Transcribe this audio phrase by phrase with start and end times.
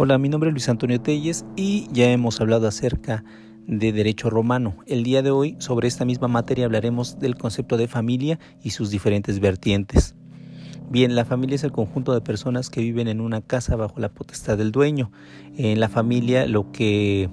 [0.00, 3.24] Hola, mi nombre es Luis Antonio Telles y ya hemos hablado acerca
[3.66, 4.76] de derecho romano.
[4.86, 8.90] El día de hoy sobre esta misma materia hablaremos del concepto de familia y sus
[8.90, 10.14] diferentes vertientes.
[10.88, 14.08] Bien, la familia es el conjunto de personas que viven en una casa bajo la
[14.08, 15.10] potestad del dueño.
[15.56, 17.28] En la familia lo que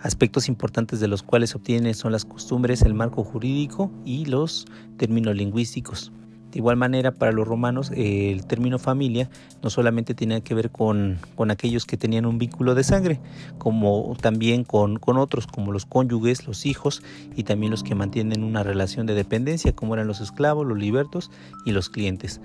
[0.00, 4.66] aspectos importantes de los cuales se obtienen son las costumbres, el marco jurídico y los
[4.96, 6.10] términos lingüísticos.
[6.50, 9.30] De igual manera, para los romanos, el término familia
[9.62, 13.20] no solamente tenía que ver con, aquellos que tenían un vínculo de sangre,
[13.58, 17.02] como también con, con, otros, como los cónyuges, los hijos
[17.36, 21.30] y también los que mantienen una relación de dependencia, como eran los esclavos, los libertos
[21.64, 22.40] y los clientes.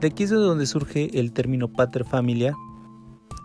[0.00, 2.56] De aquí es de donde surge el término pater familia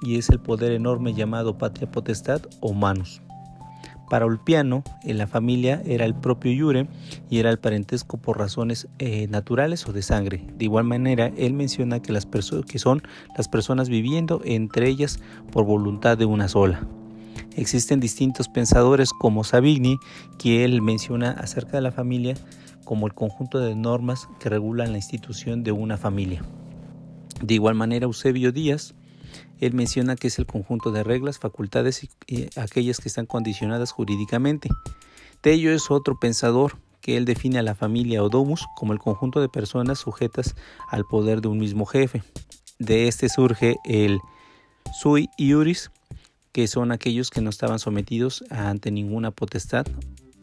[0.02, 3.22] y es el poder enorme llamado patria potestad o manus.
[4.10, 6.88] Para Ulpiano, en la familia era el propio Iure
[7.30, 10.46] y era el parentesco por razones eh, naturales o de sangre.
[10.58, 13.04] De igual manera, él menciona que, las que son
[13.36, 15.20] las personas viviendo entre ellas
[15.52, 16.88] por voluntad de una sola.
[17.58, 19.98] Existen distintos pensadores como Savigny,
[20.38, 22.36] que él menciona acerca de la familia
[22.86, 26.44] como el conjunto de normas que regulan la institución de una familia.
[27.42, 28.96] De igual manera, Eusebio Díaz
[29.60, 34.70] él menciona que es el conjunto de reglas, facultades y, aquellas que están condicionadas jurídicamente.
[35.42, 39.40] Tello es otro pensador que él define a la familia o domus como el conjunto
[39.40, 40.56] de personas sujetas
[40.90, 42.24] al poder de un mismo jefe.
[42.80, 44.20] De este surge el
[45.00, 45.92] sui iuris,
[46.52, 49.86] que son aquellos que no estaban sometidos ante ninguna potestad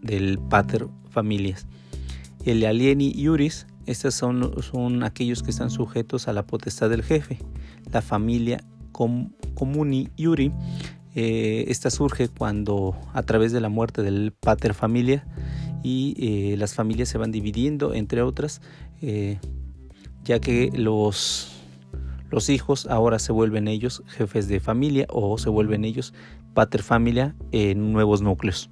[0.01, 1.67] del pater familias.
[2.45, 7.39] El alieni iuris, estos son, son aquellos que están sujetos a la potestad del jefe.
[7.91, 10.53] La familia Comuni Yuri.
[11.15, 15.27] Eh, esta surge cuando a través de la muerte del pater familia
[15.83, 18.61] y eh, las familias se van dividiendo entre otras
[19.01, 19.39] eh,
[20.25, 21.53] ya que los,
[22.31, 26.15] los hijos ahora se vuelven ellos jefes de familia o se vuelven ellos
[26.55, 28.71] pater familia en nuevos núcleos.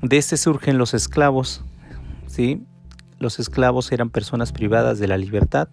[0.00, 1.64] De este surgen los esclavos,
[2.26, 2.62] ¿sí?
[3.18, 5.68] Los esclavos eran personas privadas de la libertad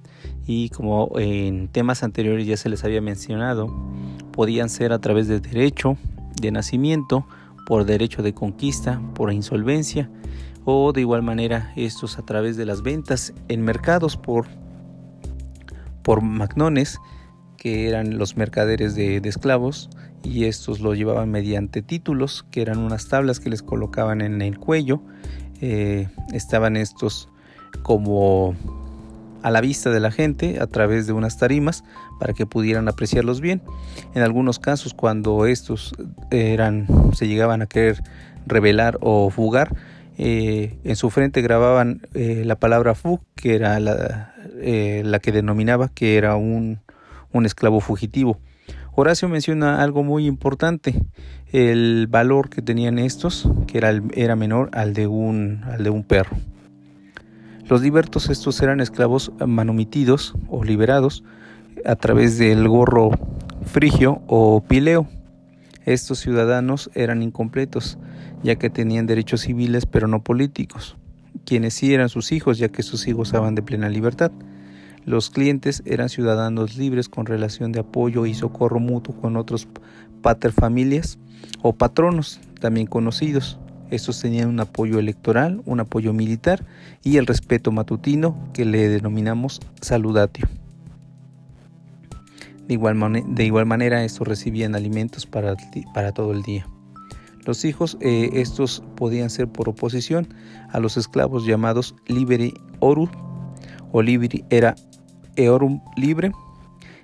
[0.47, 3.67] y como en temas anteriores ya se les había mencionado,
[4.31, 5.97] podían ser a través de derecho
[6.41, 7.25] de nacimiento,
[7.65, 10.09] por derecho de conquista, por insolvencia
[10.65, 14.47] o de igual manera estos a través de las ventas en mercados por,
[16.03, 16.99] por magnones
[17.57, 19.89] que eran los mercaderes de, esclavos
[20.23, 24.57] y estos lo llevaban mediante títulos que eran unas tablas que les colocaban en el
[24.57, 25.01] cuello
[25.61, 27.29] eh, estaban estos
[27.77, 28.55] como
[29.43, 31.83] a la vista de la gente a través de unas tarimas
[32.19, 33.61] para que pudieran apreciarlos bien.
[34.15, 35.93] En algunos casos cuando estos
[36.31, 38.01] eran se llegaban a querer
[38.47, 39.75] revelar o fugar,
[40.17, 45.31] eh, en su frente grababan eh, la palabra fug, que era la, eh, la, que
[45.31, 46.79] denominaba que era un,
[47.31, 48.39] un esclavo fugitivo.
[48.93, 50.95] Horacio menciona algo muy importante,
[51.51, 56.03] el valor que tenían estos, que era, era menor al de un, al de un
[56.03, 56.37] perro.
[57.67, 61.23] Los libertos estos eran esclavos manumitidos o liberados
[61.83, 63.09] a través del gorro
[63.65, 65.07] frigio o pileo.
[65.83, 67.97] Estos ciudadanos eran incompletos,
[68.43, 70.95] ya que tenían derechos civiles pero no políticos,
[71.43, 74.31] quienes sí eran sus hijos, ya que sus hijos gozaban de plena libertad.
[75.03, 79.67] Los clientes eran ciudadanos libres con relación de apoyo y socorro mutuo con otros
[80.21, 81.17] paterfamilias
[81.63, 83.59] o patronos, también conocidos.
[83.95, 86.65] Estos tenían un apoyo electoral, un apoyo militar
[87.01, 90.49] y el respeto matutino que le denominamos saludatio.
[92.67, 95.55] De igual, de igual manera, estos recibían alimentos para,
[95.93, 96.67] para todo el día.
[97.45, 100.27] Los hijos, eh, estos podían ser por oposición
[100.71, 103.09] a los esclavos llamados liberi oru
[103.93, 104.75] o liberi era
[105.37, 106.33] eorum libre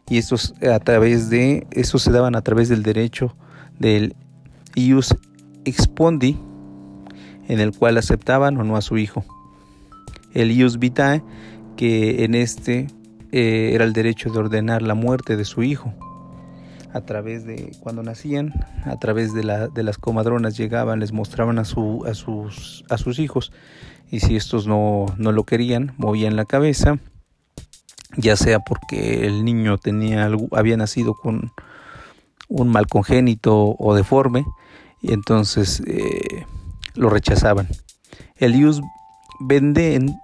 [0.09, 3.33] y estos a través de estos se daban a través del derecho
[3.79, 4.15] del
[4.75, 5.15] ius
[5.63, 6.37] expondi
[7.47, 9.23] en el cual aceptaban o no a su hijo.
[10.33, 11.23] El ius vitae,
[11.75, 12.87] que en este
[13.31, 15.93] eh, era el derecho de ordenar la muerte de su hijo.
[16.93, 18.53] A través de cuando nacían,
[18.83, 22.97] a través de, la, de las comadronas llegaban, les mostraban a, su, a, sus, a
[22.97, 23.53] sus hijos
[24.11, 26.99] y si estos no, no lo querían, movían la cabeza,
[28.17, 31.53] ya sea porque el niño tenía, había nacido con
[32.49, 34.45] un mal congénito o deforme,
[35.01, 36.45] y entonces eh,
[36.95, 37.67] lo rechazaban.
[38.37, 38.81] El ius
[39.39, 40.15] vendendi,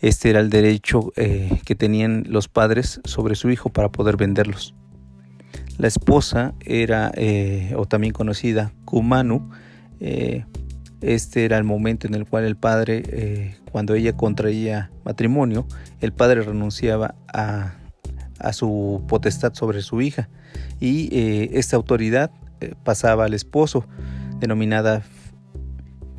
[0.00, 4.74] este era el derecho eh, que tenían los padres sobre su hijo para poder venderlos.
[5.78, 9.50] La esposa era, eh, o también conocida, kumanu,
[10.00, 10.44] eh,
[11.00, 15.64] este era el momento en el cual el padre, cuando ella contraía matrimonio,
[16.00, 17.74] el padre renunciaba a,
[18.52, 20.28] su potestad sobre su hija
[20.80, 21.08] y
[21.52, 22.32] esta autoridad
[22.82, 23.86] pasaba al esposo
[24.40, 25.02] denominada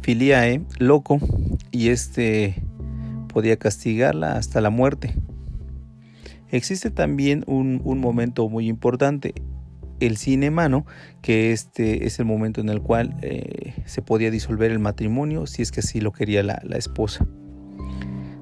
[0.02, 1.20] filiae loco
[1.72, 2.64] y este
[3.28, 5.16] podía castigarla hasta la muerte.
[6.52, 9.36] Existe también un, momento muy importante,
[10.00, 10.86] el cine mano,
[11.22, 15.62] que este es el momento en el cual eh, se podía disolver el matrimonio si
[15.62, 17.28] es que así lo quería la, la esposa.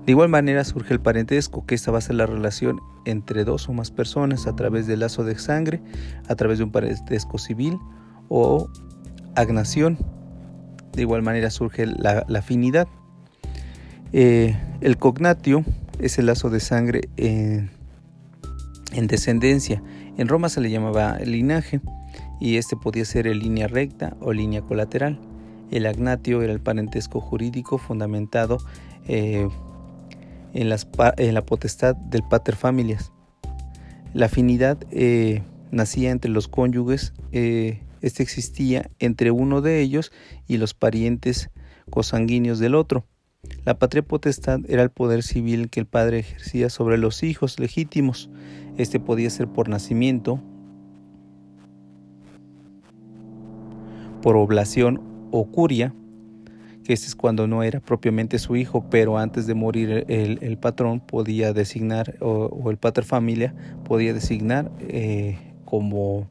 [0.06, 3.68] De igual manera surge el parentesco, que esta va a ser la relación entre dos
[3.68, 5.82] o más personas a través del lazo de sangre,
[6.30, 7.78] a través de un parentesco civil
[8.30, 8.70] o
[9.38, 9.98] agnación.
[10.94, 12.88] De igual manera surge la, afinidad.
[14.14, 15.64] Eh, el cognatio
[16.00, 17.70] es el lazo de sangre en,
[18.94, 19.82] en descendencia.
[20.18, 21.82] En Roma se le llamaba linaje
[22.40, 25.20] y este podía ser en línea recta o línea colateral.
[25.72, 28.58] El agnatio era el parentesco jurídico fundamentado
[29.08, 29.48] eh,
[30.54, 33.12] en, la potestad del pater familias.
[34.14, 37.14] La afinidad eh, nacía entre los cónyuges,
[38.02, 40.12] este existía entre uno de ellos
[40.48, 41.50] y los parientes
[41.90, 43.06] cosanguíneos del otro.
[43.66, 48.30] La patria potestad era el poder civil que el padre ejercía sobre los hijos legítimos.
[48.78, 50.42] Este podía ser por nacimiento,
[54.22, 55.02] por oblación
[55.32, 55.94] o curia,
[56.84, 61.02] que este es cuando no era propiamente su hijo, pero antes de morir el, patrón
[61.02, 63.54] podía designar, o, el pater familia
[63.84, 66.30] podía designar eh, como,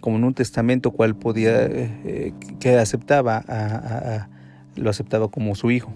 [0.00, 3.44] como en un testamento cual podía, eh, que aceptaba,
[4.76, 5.92] lo aceptaba como su hijo.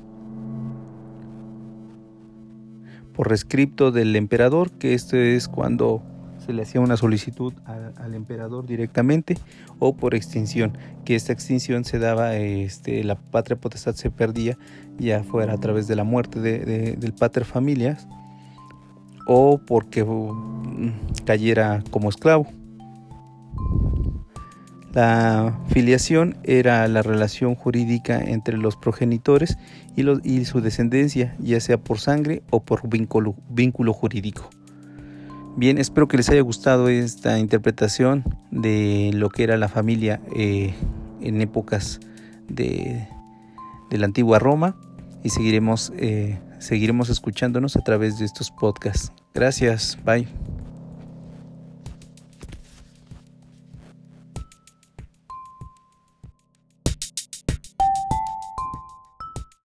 [3.14, 6.02] Por rescripto del emperador, que esto es cuando
[6.44, 9.36] se le hacía una solicitud al, emperador directamente
[9.78, 14.58] o por extinción, que esta extinción se daba, este, la patria potestad se perdía
[14.98, 18.08] ya fuera a través de la muerte del pater familias
[19.26, 22.46] o porque mm, cayera como esclavo.
[24.94, 29.56] La filiación era la relación jurídica entre los progenitores
[29.96, 34.50] y, su descendencia, ya sea por sangre o por vínculo, vínculo jurídico.
[35.56, 40.74] Bien, espero que les haya gustado esta interpretación de lo que era la familia eh,
[41.20, 42.00] en épocas
[42.48, 43.06] de,
[43.90, 44.76] la antigua Roma
[45.22, 49.12] y seguiremos, eh, seguiremos escuchándonos a través de estos podcasts.
[49.34, 50.26] Gracias, bye.